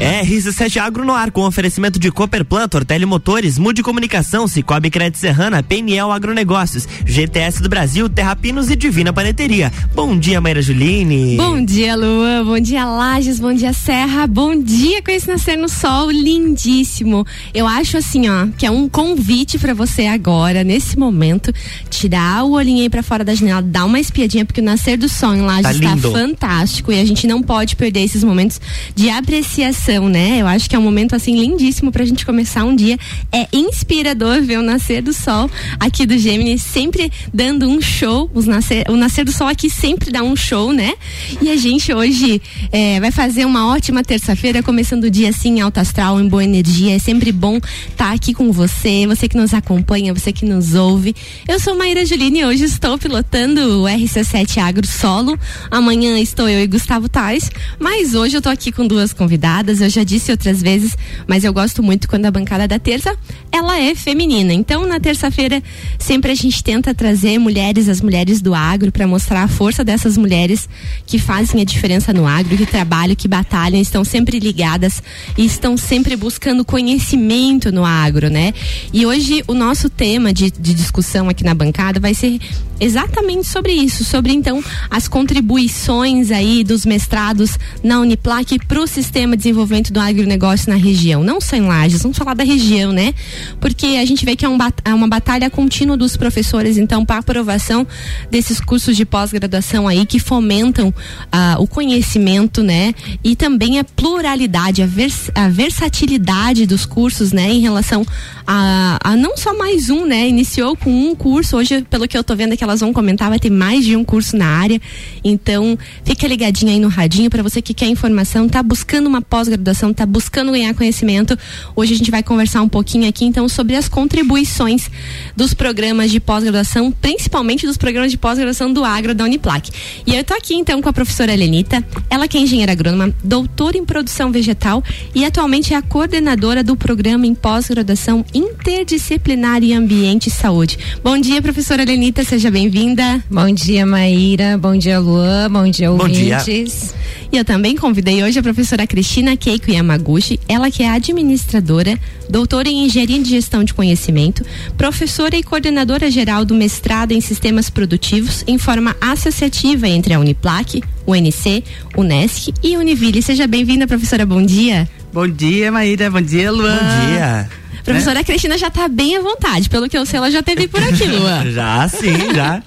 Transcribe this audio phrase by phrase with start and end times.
[0.00, 5.62] RC7 Agro no ar com oferecimento de Cooperplan, Ortelli Motores, Mude Comunicação, Cicobi Crédito Serrana,
[5.62, 9.70] PNL Agronegócios, GTS do Brasil, Terrapinos e Divina Paneteria.
[9.94, 11.36] Bom dia, Maíra Juline.
[11.36, 12.46] Bom dia, Luan.
[12.46, 13.38] Bom dia, Lages.
[13.38, 14.26] Bom dia, Serra.
[14.26, 17.26] Bom dia com esse nascer no sol lindíssimo.
[17.52, 21.52] Eu acho assim, ó, que é um convite para você agora, nesse momento,
[21.90, 25.10] tirar o olhinho aí pra fora da janela, dar uma espiadinha, porque o nascer do
[25.10, 28.58] sol em Lages tá está fantástico e a gente não pode perder esses momentos
[28.94, 30.38] de apreciação né?
[30.40, 32.96] Eu acho que é um momento assim lindíssimo pra gente começar um dia.
[33.32, 38.30] É inspirador ver o nascer do sol aqui do Gemini, sempre dando um show.
[38.32, 40.94] Os nascer, o nascer do sol aqui sempre dá um show, né?
[41.42, 45.60] E a gente hoje é, vai fazer uma ótima terça-feira, começando o dia assim, em
[45.60, 46.94] alto astral, em boa energia.
[46.94, 50.74] É sempre bom estar tá aqui com você, você que nos acompanha, você que nos
[50.74, 51.16] ouve.
[51.48, 55.36] Eu sou Maíra Juline e hoje estou pilotando o RC7 Agro Solo.
[55.68, 59.88] Amanhã estou eu e Gustavo Tais, mas hoje eu tô aqui com duas convidadas eu
[59.88, 63.16] já disse outras vezes, mas eu gosto muito quando a bancada da terça
[63.52, 64.52] ela é feminina.
[64.52, 65.62] Então, na terça-feira,
[65.98, 70.16] sempre a gente tenta trazer mulheres, as mulheres do agro, para mostrar a força dessas
[70.16, 70.68] mulheres
[71.06, 75.02] que fazem a diferença no agro, que trabalham, que batalham, estão sempre ligadas
[75.36, 78.52] e estão sempre buscando conhecimento no agro, né?
[78.92, 82.38] E hoje o nosso tema de, de discussão aqui na bancada vai ser
[82.80, 89.36] exatamente sobre isso, sobre então as contribuições aí dos mestrados na Uniplac para o sistema
[89.36, 93.14] de desenvolvimento do agronegócio na região, não só em Lages, vamos falar da região, né?
[93.60, 97.18] Porque a gente vê que é, um, é uma batalha contínua dos professores, então, para
[97.18, 97.86] aprovação
[98.30, 100.92] desses cursos de pós-graduação aí que fomentam
[101.30, 102.92] ah, o conhecimento, né?
[103.22, 107.50] E também a pluralidade, a, vers a versatilidade dos cursos, né?
[107.50, 108.04] Em relação
[108.46, 110.28] a, a, não só mais um, né?
[110.28, 113.28] Iniciou com um curso, hoje, pelo que eu tô vendo, é que elas vão comentar,
[113.28, 114.80] vai ter mais de um curso na área.
[115.22, 119.59] Então, fica ligadinho aí no radinho para você que quer informação, tá buscando uma pós-graduação,
[119.94, 121.38] tá buscando ganhar conhecimento.
[121.76, 124.88] Hoje a gente vai conversar um pouquinho aqui então sobre as contribuições
[125.36, 129.70] dos programas de pós-graduação, principalmente dos programas de pós-graduação do Agro da Uniplac.
[130.06, 133.76] E eu tô aqui então com a professora Helenita, ela que é engenheira agrônoma, doutora
[133.76, 134.82] em produção vegetal
[135.14, 140.78] e atualmente é a coordenadora do programa em pós-graduação interdisciplinar em ambiente e saúde.
[141.02, 143.24] Bom dia, professora Helenita, seja bem bem-vinda.
[143.30, 144.58] Bom dia, Maíra.
[144.58, 145.50] Bom dia, Luan.
[145.50, 146.38] Bom dia, ouvintes.
[146.38, 147.00] Bom dia.
[147.32, 152.68] E eu também convidei hoje a professora Cristina Keiko Yamaguchi, ela que é administradora, doutora
[152.68, 154.44] em engenharia de gestão de conhecimento,
[154.76, 160.82] professora e coordenadora geral do mestrado em sistemas produtivos em forma associativa entre a Uniplac,
[161.06, 161.64] o UNC,
[161.96, 163.22] Unesc e Univille.
[163.22, 164.26] Seja bem-vinda, professora.
[164.26, 164.86] Bom dia.
[165.12, 166.10] Bom dia, Maíra.
[166.10, 166.76] Bom dia, Luan.
[166.76, 167.48] Bom dia.
[167.82, 168.24] Professora é?
[168.24, 171.04] Cristina já está bem à vontade, pelo que eu sei, ela já teve por aqui,
[171.06, 171.44] Lua.
[171.50, 172.62] já, sim, já.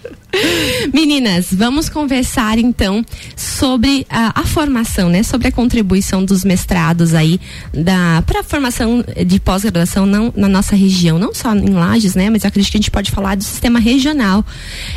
[0.94, 3.06] Meninas, vamos conversar então
[3.36, 5.22] sobre a, a, formação, né?
[5.22, 7.40] Sobre a contribuição dos mestrados aí
[7.74, 12.30] da para a formação de pós-graduação na nossa região, não só em Lages, né?
[12.30, 14.44] Mas acredito que a gente pode falar do sistema regional.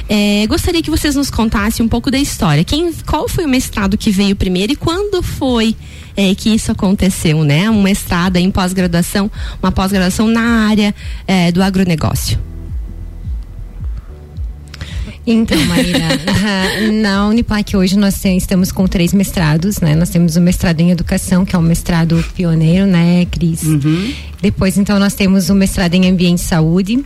[0.09, 2.65] É, gostaria que vocês nos contassem um pouco da história.
[2.65, 5.77] Quem, qual foi o mestrado que veio primeiro e quando foi
[6.17, 7.69] é, que isso aconteceu, né?
[7.69, 9.31] Um mestrado em pós-graduação,
[9.63, 10.95] uma pós-graduação na área
[11.27, 12.56] é, do agronegócio.
[15.27, 16.09] Então, Maíra,
[17.03, 19.97] na Uniplac hoje nós estamos com três mestrados, né?
[19.97, 23.65] Nós temos o mestrado em educação, que é um mestrado pioneiro, né, Cris?
[23.65, 24.13] Uhum.
[24.41, 27.05] Depois, então, nós temos o mestrado em ambiente e saúde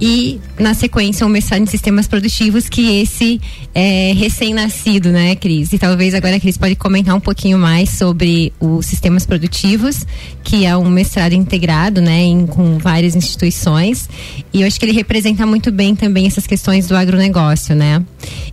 [0.00, 3.40] e na sequência um mestrado em sistemas produtivos que esse
[3.74, 5.72] é recém-nascido, né, Cris?
[5.72, 10.06] E talvez agora a Cris pode comentar um pouquinho mais sobre os sistemas produtivos,
[10.42, 14.08] que é um mestrado integrado, né, em, com várias instituições.
[14.52, 18.02] E eu acho que ele representa muito bem também essas questões do agronegócio, né?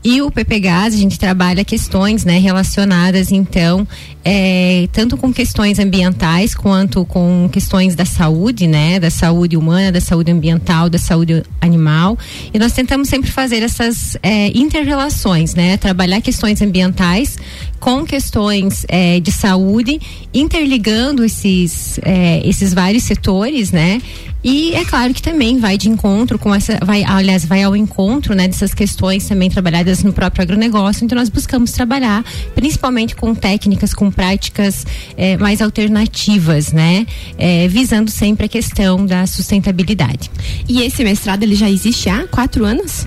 [0.03, 3.87] E o PPGAS, a gente trabalha questões, né, relacionadas então
[4.29, 8.99] é, tanto com questões ambientais quanto com questões da saúde, né?
[8.99, 12.17] Da saúde humana, da saúde ambiental, da saúde animal.
[12.53, 15.77] E nós tentamos sempre fazer essas é, interrelações, né?
[15.77, 17.37] Trabalhar questões ambientais
[17.79, 19.99] com questões é, de saúde,
[20.33, 24.01] interligando esses, é, esses vários setores, né?
[24.49, 28.33] E é claro que também vai de encontro com essa, vai, aliás, vai ao encontro,
[28.33, 31.03] né, dessas questões também trabalhadas no próprio agronegócio.
[31.03, 32.23] Então nós buscamos trabalhar,
[32.55, 37.05] principalmente com técnicas, com práticas é, mais alternativas, né,
[37.37, 40.31] é, visando sempre a questão da sustentabilidade.
[40.65, 43.05] E esse mestrado ele já existe há quatro anos?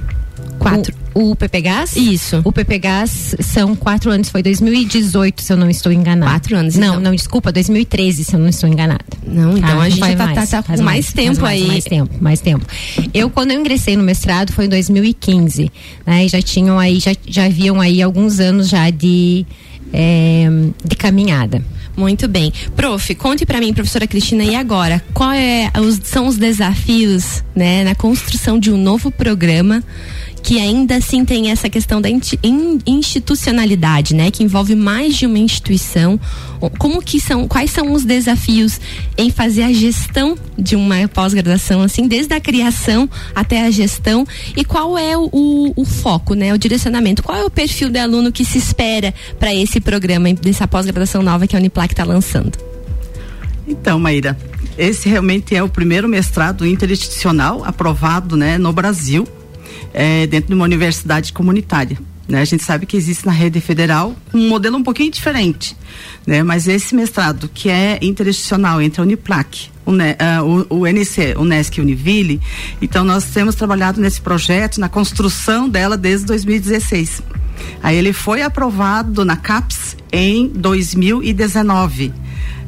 [0.59, 1.00] Quatro.
[1.15, 1.97] O, PPGás?
[1.97, 2.41] Isso.
[2.45, 6.33] O PPGás são quatro anos, foi 2018, se eu não estou enganada.
[6.33, 7.01] Quatro anos, Não, então.
[7.01, 9.05] não, desculpa, 2013, se eu não estou enganada.
[9.27, 11.69] Não, então tá, a gente tá, mais, tá, tá com mais, mais tempo mais, aí.
[11.69, 12.67] Mais tempo, mais tempo.
[13.13, 15.71] Eu, quando eu ingressei no mestrado, foi em 2015,
[16.07, 16.25] né?
[16.25, 19.45] E já tinham aí, já, já haviam aí alguns anos já de,
[19.93, 20.49] é,
[20.85, 21.63] de caminhada.
[21.97, 22.53] Muito bem.
[22.75, 27.85] Prof, conte para mim, professora Cristina, e agora, qual é os, são os desafios, né,
[27.85, 29.83] na construção de um novo programa
[30.43, 32.09] que ainda assim tem essa questão da
[32.87, 36.19] institucionalidade, né, que envolve mais de uma instituição.
[36.79, 38.81] Como que são, quais são os desafios
[39.17, 44.27] em fazer a gestão de uma pós-graduação, assim, desde a criação até a gestão?
[44.57, 45.31] E qual é o,
[45.75, 49.55] o, foco, né, o direcionamento, qual é o perfil de aluno que se espera para
[49.55, 52.59] esse programa dessa pós-graduação nova que a Uniplac está lançando?
[53.67, 54.37] Então, Maíra,
[54.77, 59.27] esse realmente é o primeiro mestrado interinstitucional aprovado, né, no Brasil
[59.93, 61.99] é, dentro de uma universidade comunitária.
[62.31, 62.41] Né?
[62.41, 65.77] A gente sabe que existe na rede federal um modelo um pouquinho diferente,
[66.25, 66.43] né?
[66.45, 71.35] mas esse mestrado que é interinstitucional entre a Uniplac, o, uh, o, NC,
[71.81, 72.41] Univille,
[72.81, 77.23] então nós temos trabalhado nesse projeto, na construção dela desde 2016.
[77.83, 82.13] Aí ele foi aprovado na CAPES em 2019.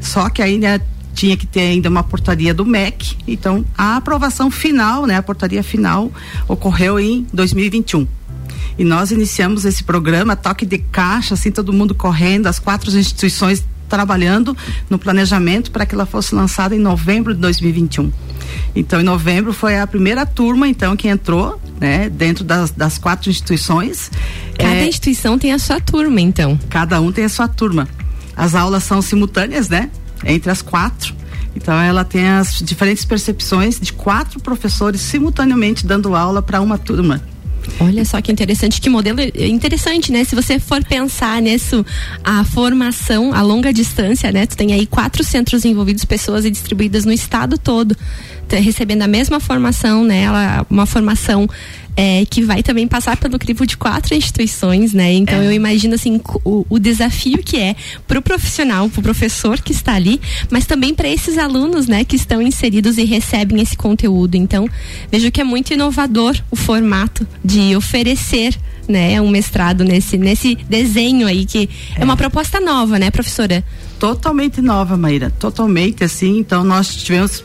[0.01, 0.81] Só que aí né,
[1.15, 3.17] tinha que ter ainda uma portaria do MEC.
[3.27, 6.11] Então, a aprovação final, né, a portaria final
[6.49, 8.07] ocorreu em 2021.
[8.79, 13.65] E nós iniciamos esse programa toque de caixa, assim todo mundo correndo, as quatro instituições
[13.89, 14.57] trabalhando
[14.89, 18.11] no planejamento para que ela fosse lançada em novembro de 2021.
[18.75, 23.29] Então, em novembro foi a primeira turma, então, que entrou, né, dentro das, das quatro
[23.29, 24.11] instituições.
[24.57, 26.59] Cada é, instituição tem a sua turma, então.
[26.71, 27.87] Cada um tem a sua turma.
[28.35, 29.91] As aulas são simultâneas, né?
[30.25, 31.15] Entre as quatro.
[31.55, 37.23] Então ela tem as diferentes percepções de quatro professores simultaneamente dando aula para uma turma.
[37.79, 40.25] Olha só que interessante, que modelo interessante, né?
[40.25, 41.85] Se você for pensar nisso,
[42.25, 44.47] a formação a longa distância, né?
[44.47, 47.97] Tu tem aí quatro centros envolvidos, pessoas distribuídas no estado todo,
[48.59, 50.23] recebendo a mesma formação, né?
[50.23, 51.49] Ela, uma formação
[51.97, 55.13] é, que vai também passar pelo crivo de quatro instituições, né?
[55.13, 55.47] Então é.
[55.47, 57.77] eu imagino assim o, o, desafio que é
[58.07, 60.21] para o profissional, para o professor que está ali,
[60.51, 64.37] mas também para esses alunos, né, que estão inseridos e recebem esse conteúdo.
[64.37, 64.69] Então
[65.11, 68.59] vejo que é muito inovador o formato de oferecer
[68.89, 73.63] né, um mestrado nesse nesse desenho aí que é, é uma proposta nova, né, professora?
[73.99, 76.39] Totalmente nova, Maíra, totalmente assim.
[76.39, 77.45] Então nós tivemos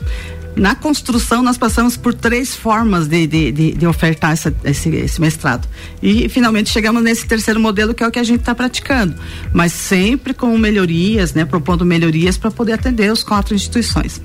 [0.58, 5.20] na construção nós passamos por três formas de, de, de, de ofertar essa, esse, esse,
[5.20, 5.68] mestrado.
[6.02, 9.14] E finalmente chegamos nesse terceiro modelo que é o que a gente está praticando.
[9.52, 11.44] Mas sempre com melhorias, né?
[11.44, 14.20] Propondo melhorias para poder atender os quatro instituições.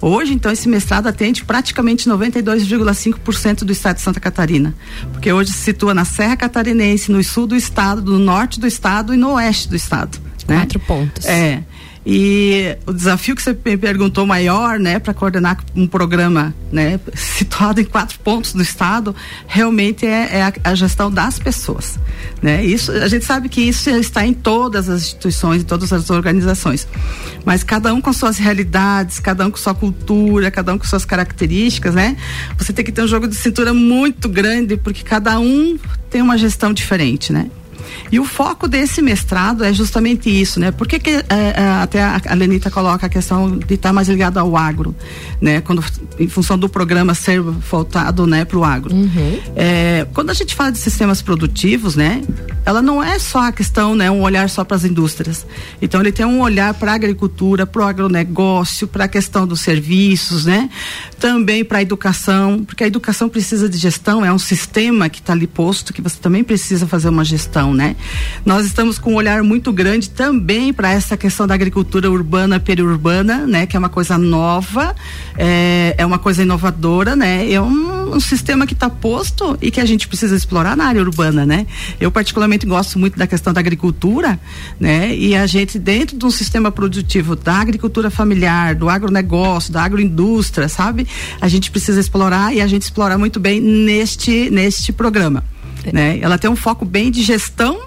[0.00, 4.74] Hoje, então, esse mestrado atende praticamente 92,5% do estado de Santa Catarina.
[5.12, 9.14] Porque hoje se situa na Serra Catarinense, no sul do estado, no norte do estado
[9.14, 10.18] e no oeste do estado.
[10.48, 10.58] Né?
[10.58, 11.26] Quatro pontos.
[11.26, 11.62] É.
[12.08, 17.80] E o desafio que você me perguntou maior, né, para coordenar um programa, né, situado
[17.80, 19.12] em quatro pontos do estado,
[19.48, 21.98] realmente é, é a, a, gestão das pessoas,
[22.40, 22.64] né?
[22.64, 26.86] Isso a gente sabe que isso está em todas as instituições, em todas as organizações,
[27.44, 31.04] mas cada um com suas realidades, cada um com sua cultura, cada um com suas
[31.04, 32.16] características, né?
[32.56, 35.76] Você tem que ter um jogo de cintura muito grande porque cada um
[36.08, 37.50] tem uma gestão diferente, né?
[38.10, 40.70] E o foco desse mestrado é justamente isso, né?
[40.70, 44.08] Por que, que é, é, até a Lenita coloca a questão de estar tá mais
[44.08, 44.94] ligado ao agro,
[45.40, 45.60] né?
[45.60, 45.84] Quando,
[46.18, 48.94] em função do programa ser voltado, né, para o agro.
[48.94, 49.40] Uhum.
[49.54, 52.22] É, quando a gente fala de sistemas produtivos, né?
[52.64, 54.10] Ela não é só a questão, né?
[54.10, 55.46] Um olhar só para as indústrias.
[55.80, 59.60] Então ele tem um olhar para a agricultura, para o agronegócio, para a questão dos
[59.60, 60.68] serviços, né?
[61.18, 65.32] Também para a educação, porque a educação precisa de gestão, é um sistema que está
[65.32, 67.94] ali posto, que você também precisa fazer uma gestão, né?
[68.44, 73.46] Nós estamos com um olhar muito grande também para essa questão da agricultura urbana periurbana,
[73.46, 73.66] né?
[73.66, 74.94] Que é uma coisa nova,
[75.36, 77.50] é, é uma coisa inovadora, né?
[77.50, 81.00] É um, um sistema que está posto e que a gente precisa explorar na área
[81.00, 81.66] urbana, né?
[82.00, 84.40] Eu particularmente gosto muito da questão da agricultura,
[84.80, 85.14] né?
[85.14, 90.68] E a gente dentro de um sistema produtivo da agricultura familiar, do agronegócio, da agroindústria,
[90.68, 91.06] sabe?
[91.40, 95.44] A gente precisa explorar e a gente explora muito bem neste neste programa.
[95.92, 96.18] Né?
[96.20, 97.85] Ela tem um foco bem de gestão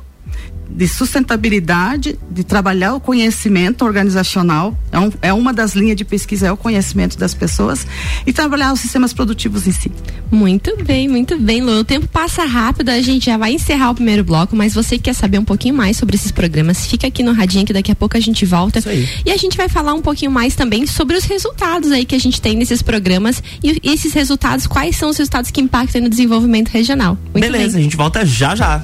[0.70, 6.48] de sustentabilidade, de trabalhar o conhecimento organizacional, é, um, é, uma das linhas de pesquisa,
[6.48, 7.86] é o conhecimento das pessoas
[8.26, 9.92] e trabalhar os sistemas produtivos em si.
[10.32, 11.80] Muito bem, muito bem, Lu.
[11.80, 15.06] O tempo passa rápido, a gente já vai encerrar o primeiro bloco, mas você que
[15.06, 17.96] quer saber um pouquinho mais sobre esses programas, fica aqui no Radinho que daqui a
[17.96, 18.80] pouco a gente volta.
[19.26, 22.20] E a gente vai falar um pouquinho mais também sobre os resultados aí que a
[22.20, 26.70] gente tem nesses programas e esses resultados, quais são os resultados que impactam no desenvolvimento
[26.70, 27.18] regional.
[27.34, 27.82] Muito Beleza, bem.
[27.82, 28.84] a gente volta já já.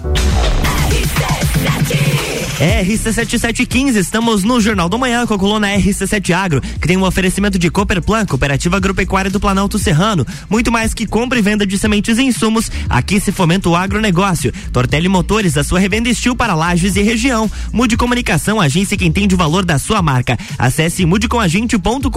[1.65, 2.24] Sati
[2.55, 2.85] Cidade.
[2.85, 7.59] RC7715, estamos no Jornal do Manhã com a coluna RC7 Agro, que tem um oferecimento
[7.59, 10.25] de Cooperplan, Cooperativa Agropecuária do Planalto Serrano.
[10.49, 14.53] Muito mais que compra e venda de sementes e insumos, aqui se fomenta o agronegócio.
[14.71, 17.51] Tortelli Motores, a sua revenda estil para lajes e região.
[17.73, 20.37] Mude Comunicação, agência que entende o valor da sua marca.
[20.57, 22.09] Acesse mudecomagente.com.br.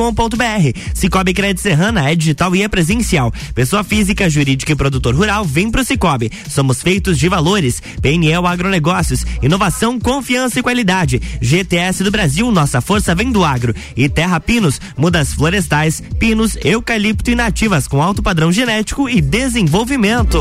[0.95, 3.33] Cicobi Crédito Serrana é digital e é presencial.
[3.55, 6.31] Pessoa física, jurídica e produtor rural, vem pro Cicobi.
[6.49, 7.83] Somos feitos de valores.
[8.01, 11.21] PNL Agronegócios, inovação, confiança e qualidade.
[11.41, 13.75] GTS do Brasil, nossa força vem do agro.
[13.97, 20.41] E Terra Pinos, mudas florestais, pinos, eucalipto e nativas com alto padrão genético e desenvolvimento.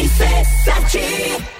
[0.00, 1.59] RC7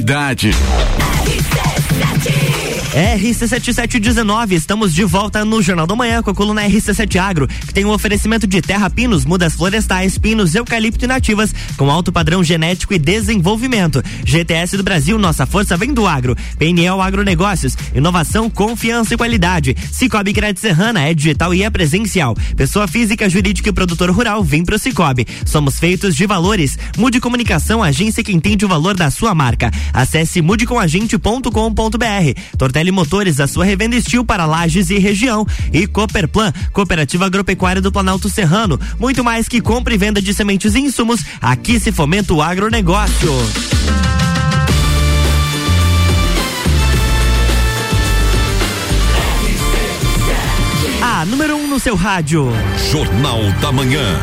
[0.00, 0.52] qualidade.
[2.92, 7.84] RC7719, estamos de volta no Jornal da Manhã com a coluna RC7 Agro, que tem
[7.84, 12.94] um oferecimento de terra pinos, mudas florestais, pinos, eucalipto e nativas, com alto padrão genético
[12.94, 14.02] e desenvolvimento.
[14.24, 16.34] GTS do Brasil, nossa força vem do agro.
[16.58, 19.76] PNL Agronegócios, inovação, confiança e qualidade.
[19.92, 22.34] Cicobi Crédito Serrana é digital e é presencial.
[22.56, 25.26] Pessoa física, jurídica e produtor rural, vem pro Cicobi.
[25.44, 26.78] Somos feitos de valores.
[26.96, 29.70] Mude Comunicação, agência que entende o valor da sua marca.
[29.92, 32.38] Acesse mudecomagente.com.br.
[32.78, 35.44] Tortelli Motores, a sua revenda estil para lajes e região.
[35.72, 38.78] E Cooperplan, Cooperativa Agropecuária do Planalto Serrano.
[39.00, 43.32] Muito mais que compra e venda de sementes e insumos, aqui se fomenta o agronegócio.
[51.02, 52.48] A número 1 um no seu rádio.
[52.92, 54.20] Jornal da Manhã.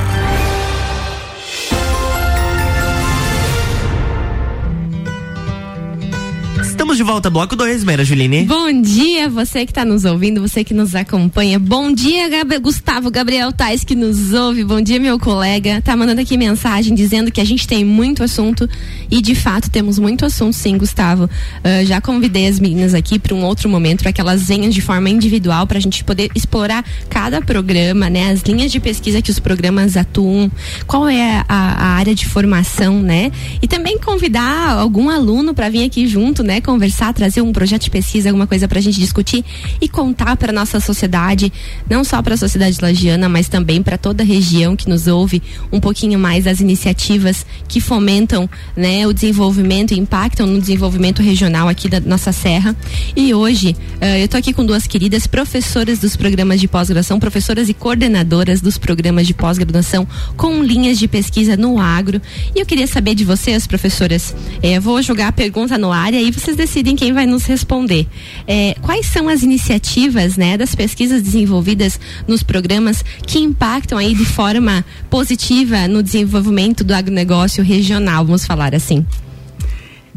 [6.96, 8.46] Estamos de volta, bloco 2, Mera Juline.
[8.46, 11.60] Bom dia, você que está nos ouvindo, você que nos acompanha.
[11.60, 14.64] Bom dia, Gab Gustavo Gabriel Tais, que nos ouve.
[14.64, 15.82] Bom dia, meu colega.
[15.82, 18.70] Tá mandando aqui mensagem dizendo que a gente tem muito assunto
[19.12, 21.26] e de fato temos muito assunto, sim, Gustavo.
[21.26, 24.80] Uh, já convidei as meninas aqui para um outro momento, para que elas venham de
[24.80, 28.32] forma individual, para a gente poder explorar cada programa, né?
[28.32, 30.50] As linhas de pesquisa que os programas atuam,
[30.88, 33.34] qual é a, a área de formação, né?
[33.62, 36.62] E também convidar algum aluno para vir aqui junto, né?
[36.62, 39.44] conversar, trazer um projeto de pesquisa, alguma coisa para a gente discutir
[39.82, 41.52] e contar para nossa sociedade,
[41.90, 45.42] não só para a sociedade lagiana, mas também para toda a região que nos ouve,
[45.72, 51.68] um pouquinho mais das iniciativas que fomentam, né, o desenvolvimento e impactam no desenvolvimento regional
[51.68, 52.76] aqui da nossa serra.
[53.16, 57.70] E hoje uh, eu estou aqui com duas queridas professoras dos programas de pós-graduação, professoras
[57.70, 62.22] e coordenadoras dos programas de pós-graduação com linhas de pesquisa no agro.
[62.56, 66.18] E eu queria saber de vocês, professoras, eh, vou jogar a pergunta no ar e
[66.18, 68.08] aí vocês decidem quem vai nos responder.
[68.48, 74.26] É, quais são as iniciativas, né, das pesquisas desenvolvidas nos programas que impactam aí de
[74.26, 79.06] forma positiva no desenvolvimento do agronegócio regional, vamos falar assim?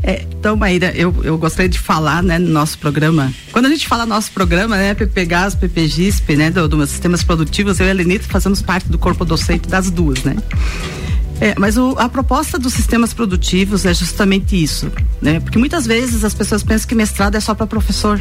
[0.02, 3.32] É, então, Maíra, eu, eu gostaria de falar, né, no nosso programa.
[3.52, 7.86] Quando a gente fala nosso programa, né, PPGAS, PPGISP, né, do, do Sistemas Produtivos, eu
[7.86, 10.36] e a Lenita fazemos parte do corpo docente das duas, né?
[11.40, 14.90] É, mas o, a proposta dos sistemas produtivos é justamente isso,
[15.22, 15.38] né?
[15.38, 18.20] Porque muitas vezes as pessoas pensam que mestrado é só para professor.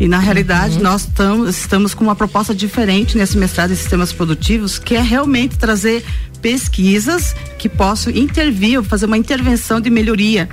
[0.00, 0.82] E na realidade uhum.
[0.82, 5.58] nós tam, estamos com uma proposta diferente nesse mestrado em sistemas produtivos, que é realmente
[5.58, 6.02] trazer
[6.40, 10.48] pesquisas que possam intervir, fazer uma intervenção de melhoria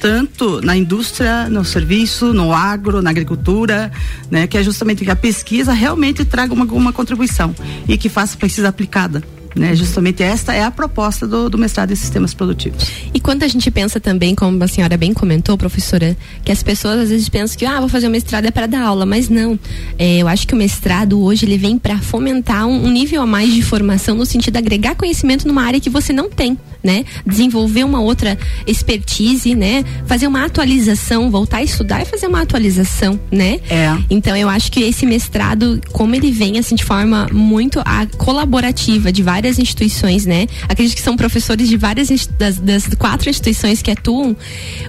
[0.00, 3.90] tanto na indústria, no serviço, no agro, na agricultura,
[4.30, 7.52] né, que é justamente que a pesquisa realmente traga uma, uma contribuição
[7.88, 9.24] e que faça pesquisa aplicada.
[9.58, 9.74] Né?
[9.74, 12.90] Justamente esta é a proposta do, do, mestrado em sistemas produtivos.
[13.28, 17.10] Quando a gente pensa também, como a senhora bem comentou, professora, que as pessoas às
[17.10, 19.58] vezes pensam que ah, vou fazer o mestrado é para dar aula, mas não.
[19.98, 23.26] É, eu acho que o mestrado hoje ele vem para fomentar um, um, nível a
[23.26, 27.04] mais de formação no sentido de agregar conhecimento numa área que você não tem né?
[27.26, 29.84] Desenvolver uma outra expertise, né?
[30.06, 33.60] Fazer uma atualização, voltar a estudar e fazer uma atualização, né?
[33.68, 33.96] É.
[34.08, 39.12] Então eu acho que esse mestrado, como ele vem assim de forma muito a, colaborativa
[39.12, 40.46] de várias instituições, né?
[40.68, 44.36] Acredito que são professores de várias das, das quatro instituições que atuam,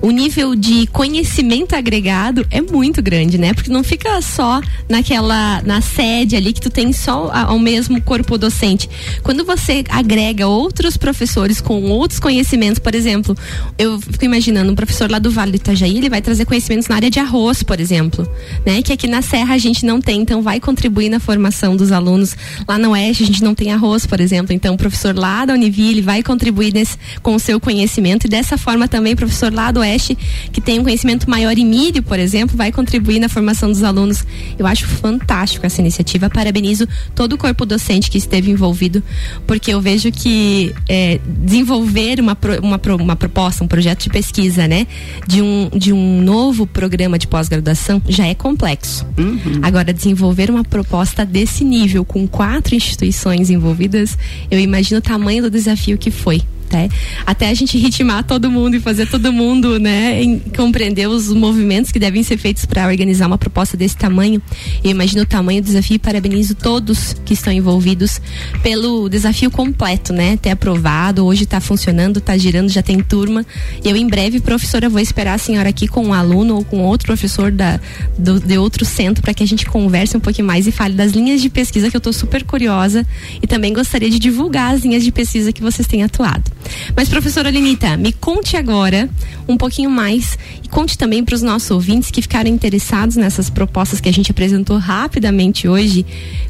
[0.01, 3.53] o nível de conhecimento agregado é muito grande, né?
[3.53, 8.37] Porque não fica só naquela na sede ali que tu tem só ao mesmo corpo
[8.37, 8.89] docente.
[9.23, 13.35] Quando você agrega outros professores com outros conhecimentos, por exemplo,
[13.77, 16.95] eu fico imaginando um professor lá do Vale do Itajaí, ele vai trazer conhecimentos na
[16.95, 18.27] área de arroz, por exemplo,
[18.65, 18.81] né?
[18.81, 22.35] Que aqui na Serra a gente não tem, então vai contribuir na formação dos alunos.
[22.67, 25.53] Lá no Oeste a gente não tem arroz, por exemplo, então o professor lá da
[25.53, 29.71] Univille vai contribuir nesse, com o seu conhecimento e dessa forma também o professor lá
[29.71, 30.17] do Oeste,
[30.51, 34.25] que tem um conhecimento maior em milho, por exemplo, vai contribuir na formação dos alunos.
[34.57, 39.03] Eu acho fantástico essa iniciativa, parabenizo todo o corpo docente que esteve envolvido,
[39.45, 44.87] porque eu vejo que é, desenvolver uma, uma, uma proposta, um projeto de pesquisa, né?
[45.27, 49.05] De um, de um novo programa de pós-graduação já é complexo.
[49.17, 49.59] Uhum.
[49.61, 54.17] Agora, desenvolver uma proposta desse nível, com quatro instituições envolvidas,
[54.49, 56.89] eu imagino o tamanho do desafio que foi até,
[57.25, 61.99] até a gente ritmar todo mundo e fazer todo mundo, né, compreender os movimentos que
[61.99, 64.39] devem ser feitos para organizar uma proposta desse tamanho.
[64.83, 68.21] Eu imagino o tamanho do desafio e parabenizo todos que estão envolvidos
[68.61, 73.45] pelo desafio completo, né, ter aprovado, hoje está funcionando, está girando, já tem turma.
[73.83, 77.07] Eu em breve, professora, vou esperar a senhora aqui com um aluno ou com outro
[77.07, 77.79] professor da,
[78.17, 81.13] do, de outro centro para que a gente converse um pouquinho mais e fale das
[81.13, 83.05] linhas de pesquisa que eu estou super curiosa
[83.41, 86.58] e também gostaria de divulgar as linhas de pesquisa que vocês têm atuado.
[86.95, 89.09] Mas, professora Lenita, me conte agora
[89.47, 90.37] um pouquinho mais
[90.69, 94.77] conte também para os nossos ouvintes que ficaram interessados nessas propostas que a gente apresentou
[94.77, 96.05] rapidamente hoje,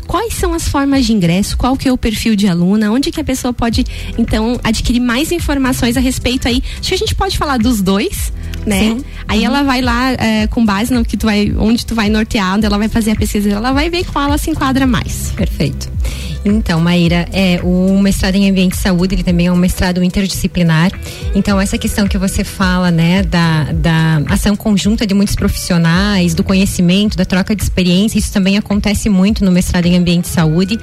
[0.05, 3.19] quais são as formas de ingresso, qual que é o perfil de aluna, onde que
[3.19, 3.85] a pessoa pode
[4.17, 6.61] então adquirir mais informações a respeito aí.
[6.79, 8.31] Acho que a gente pode falar dos dois,
[8.65, 8.79] né?
[8.79, 9.03] Sim.
[9.27, 9.45] Aí uhum.
[9.45, 12.77] ela vai lá é, com base no que tu vai, onde tu vai norteado, ela
[12.77, 15.31] vai fazer a pesquisa, ela vai ver qual ela se enquadra mais.
[15.35, 15.89] Perfeito.
[16.43, 20.91] Então, Maíra, é, o mestrado em ambiente e saúde, ele também é um mestrado interdisciplinar.
[21.35, 26.43] Então, essa questão que você fala, né, da, da ação conjunta de muitos profissionais, do
[26.43, 30.79] conhecimento, da troca de experiência, isso também acontece muito no mestrado em ambiente e saúde,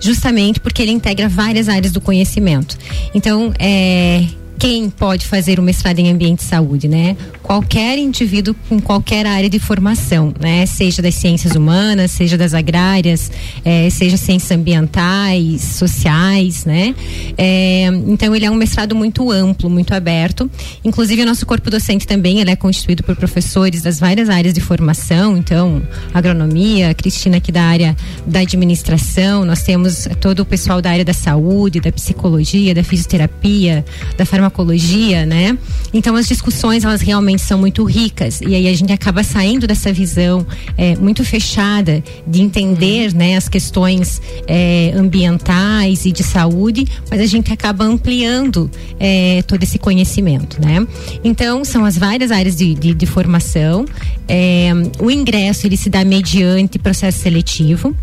[0.00, 2.76] justamente porque ele integra várias áreas do conhecimento.
[3.14, 4.24] Então, é,
[4.62, 7.16] quem pode fazer o mestrado em ambiente e saúde, né?
[7.42, 10.64] Qualquer indivíduo com qualquer área de formação, né?
[10.66, 13.28] Seja das ciências humanas, seja das agrárias,
[13.64, 16.94] eh, seja ciências ambientais, sociais, né?
[17.36, 20.48] Eh, então ele é um mestrado muito amplo, muito aberto.
[20.84, 24.60] Inclusive o nosso corpo docente também ele é constituído por professores das várias áreas de
[24.60, 25.82] formação, então
[26.14, 31.12] agronomia, Cristina aqui da área da administração, nós temos todo o pessoal da área da
[31.12, 33.84] saúde, da psicologia, da fisioterapia,
[34.16, 35.56] da farmacologia farmacologia, né?
[35.92, 39.92] Então as discussões elas realmente são muito ricas e aí a gente acaba saindo dessa
[39.92, 47.20] visão é, muito fechada de entender, né, as questões é, ambientais e de saúde, mas
[47.20, 50.86] a gente acaba ampliando é, todo esse conhecimento, né?
[51.24, 53.86] Então são as várias áreas de, de, de formação.
[54.28, 57.94] É, o ingresso ele se dá mediante processo seletivo.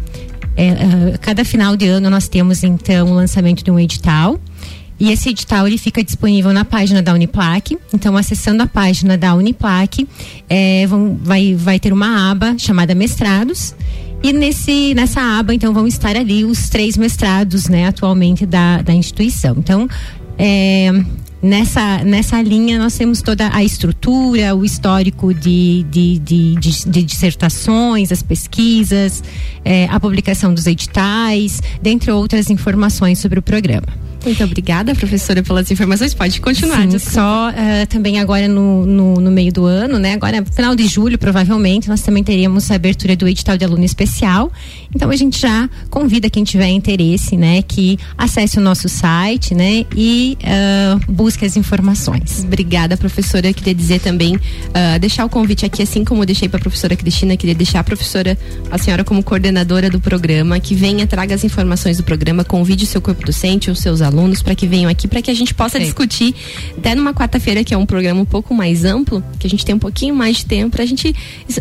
[0.58, 4.38] É, uh, cada final de ano nós temos então o lançamento de um edital
[5.00, 7.78] e esse edital ele fica disponível na página da Uniplac.
[7.94, 10.06] Então, acessando a página da Uniplac,
[10.50, 13.74] é, vão, vai, vai ter uma aba chamada Mestrados.
[14.22, 18.94] E nesse, nessa aba, então, vão estar ali os três mestrados, né, atualmente da, da
[18.94, 19.56] instituição.
[19.58, 19.88] Então,
[20.38, 20.92] é,
[21.42, 27.04] nessa, nessa linha nós temos toda a estrutura, o histórico de, de, de, de, de
[27.04, 29.24] dissertações, as pesquisas,
[29.64, 34.09] é, a publicação dos editais, dentre outras informações sobre o programa.
[34.24, 36.14] Muito obrigada, professora, pelas informações.
[36.14, 36.90] Pode continuar.
[36.90, 40.14] Sim, só uh, também agora no, no, no, meio do ano, né?
[40.14, 44.52] Agora, final de julho, provavelmente, nós também teríamos a abertura do edital de aluno especial.
[44.94, 49.86] Então a gente já convida quem tiver interesse, né, que acesse o nosso site, né,
[49.96, 52.44] e uh, busque as informações.
[52.44, 53.48] Obrigada, professora.
[53.48, 56.62] Eu queria dizer também, uh, deixar o convite aqui, assim como eu deixei para a
[56.62, 58.38] professora Cristina, queria deixar a professora,
[58.70, 62.88] a senhora como coordenadora do programa, que venha, traga as informações do programa, convide o
[62.88, 64.09] seu corpo docente, os seus alunos
[64.43, 65.86] para que venham aqui, para que a gente possa Sim.
[65.86, 66.36] discutir,
[66.78, 69.76] até numa quarta-feira, que é um programa um pouco mais amplo, que a gente tem
[69.76, 71.13] um pouquinho mais de tempo para a gente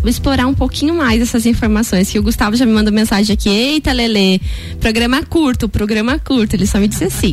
[0.04, 2.10] explorar um pouquinho mais essas informações.
[2.10, 4.40] Que o Gustavo já me mandou mensagem aqui, eita, Lele,
[4.80, 6.54] programa curto, programa curto.
[6.54, 7.32] Ele só me disse assim.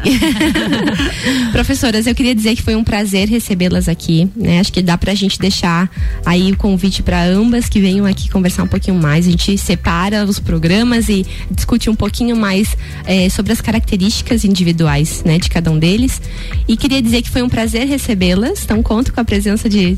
[1.51, 4.59] Professoras, eu queria dizer que foi um prazer recebê-las aqui, né?
[4.59, 5.89] Acho que dá pra gente deixar
[6.25, 9.27] aí o convite para ambas que venham aqui conversar um pouquinho mais.
[9.27, 12.75] A gente separa os programas e discute um pouquinho mais
[13.05, 16.21] eh, sobre as características individuais né, de cada um deles.
[16.67, 18.63] E queria dizer que foi um prazer recebê-las.
[18.63, 19.97] Então conto com a presença de,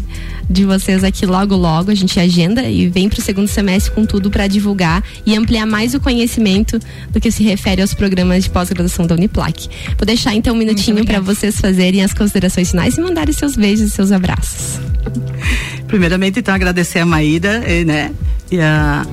[0.50, 1.92] de vocês aqui logo logo.
[1.92, 5.66] A gente agenda e vem para o segundo semestre com tudo para divulgar e ampliar
[5.66, 6.80] mais o conhecimento
[7.12, 9.70] do que se refere aos programas de pós-graduação da Uniplac.
[9.98, 13.88] Vou deixar então um minutinho para vocês fazerem as considerações finais e mandarem seus beijos
[13.88, 14.80] e seus abraços.
[15.88, 18.12] Primeiramente, então, agradecer a Maíra, eh, né?
[18.52, 19.06] E a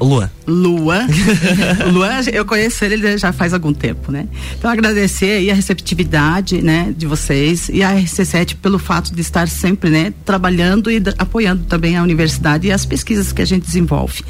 [0.00, 0.30] Lua.
[0.46, 1.06] Lua.
[1.92, 4.28] Lua, eu conheço ele já faz algum tempo, né?
[4.58, 9.48] Então agradecer aí a receptividade, né, de vocês e a RC7 pelo fato de estar
[9.48, 14.22] sempre, né, trabalhando e apoiando também a universidade e as pesquisas que a gente desenvolve.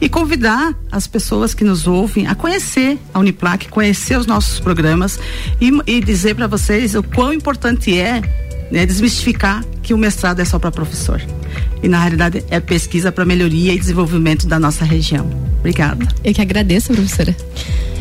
[0.00, 5.18] E convidar as pessoas que nos ouvem a conhecer a Uniplac, conhecer os nossos programas
[5.60, 10.44] e, e dizer para vocês o quão importante é né, desmistificar que o mestrado é
[10.44, 11.20] só para professor.
[11.82, 15.28] E na realidade é pesquisa para melhoria e desenvolvimento da nossa região.
[15.58, 16.06] Obrigada.
[16.22, 17.34] Eu que agradeço, professora.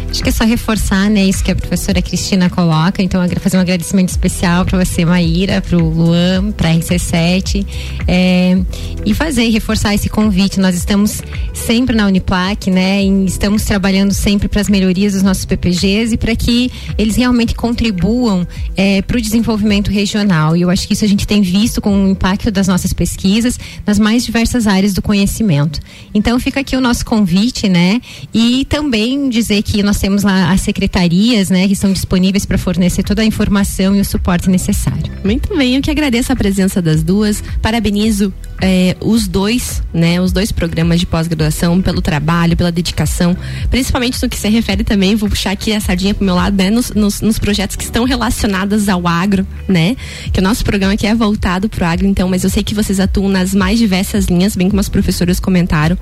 [0.10, 3.02] Acho que é só reforçar, né, isso que a professora Cristina coloca.
[3.04, 7.66] Então, fazer um agradecimento especial para você, Maíra, para o Luan, para a RC7.
[8.08, 8.58] É,
[9.06, 10.60] e fazer, reforçar esse convite.
[10.60, 11.22] Nós estamos
[11.54, 13.04] sempre na Uniplac, né?
[13.04, 17.54] E estamos trabalhando sempre para as melhorias dos nossos PPGs e para que eles realmente
[17.54, 20.56] contribuam é, para o desenvolvimento regional.
[20.58, 23.60] E eu acho que isso a gente tem visto com o impacto das nossas pesquisas
[23.86, 25.80] nas mais diversas áreas do conhecimento.
[26.14, 28.02] Então, fica aqui o nosso convite, né?
[28.34, 33.04] E também dizer que nós temos lá as secretarias, né, que estão disponíveis para fornecer
[33.04, 35.12] toda a informação e o suporte necessário.
[35.24, 40.32] Muito bem, eu que agradeço a presença das duas, parabenizo é, os dois, né, os
[40.32, 43.36] dois programas de pós-graduação pelo trabalho, pela dedicação,
[43.70, 46.70] principalmente no que se refere também, vou puxar aqui a sardinha pro meu lado, né,
[46.70, 49.96] nos, nos, nos projetos que estão relacionados ao agro, né,
[50.34, 53.00] que o nosso programa aqui é voltado pro agro, então, mas eu sei que vocês
[53.00, 55.98] atuam nas mais diversas linhas, bem como as professoras comentaram,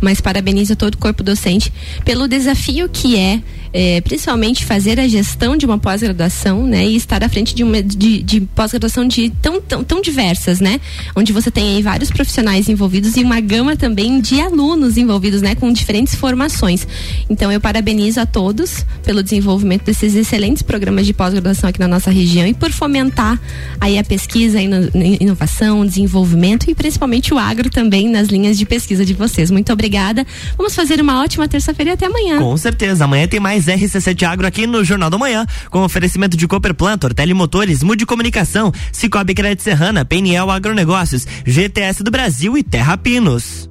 [0.00, 1.72] mas parabenizo todo o corpo docente
[2.04, 3.40] pelo desafio que é,
[3.72, 7.80] é principalmente fazer a gestão de uma pós-graduação, né, e estar à frente de uma
[7.82, 10.80] de, de pós-graduação de tão, tão, tão diversas, né,
[11.14, 15.56] onde você tem aí vários profissionais envolvidos e uma gama também de alunos envolvidos, né,
[15.56, 16.86] com diferentes formações.
[17.28, 22.12] Então eu parabenizo a todos pelo desenvolvimento desses excelentes programas de pós-graduação aqui na nossa
[22.12, 23.40] região e por fomentar
[23.80, 29.04] aí a pesquisa, a inovação, desenvolvimento e principalmente o agro também nas linhas de pesquisa
[29.04, 29.50] de vocês.
[29.50, 30.24] Muito obrigada.
[30.56, 32.38] Vamos fazer uma ótima terça-feira e até amanhã.
[32.38, 33.04] Com certeza.
[33.04, 37.34] Amanhã tem mais RC7 Agro aqui no Jornal da Manhã, com oferecimento de Cooperplan, Ortelli
[37.34, 41.26] Motores, Mude Comunicação, Cicobi Crédito Serrana, PNL Agronegócios,
[41.90, 43.68] GTS do Brasil e Terra Pinos.